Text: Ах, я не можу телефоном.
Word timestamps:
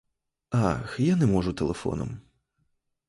Ах, 0.69 0.95
я 0.99 1.15
не 1.19 1.27
можу 1.35 1.53
телефоном. 1.53 2.19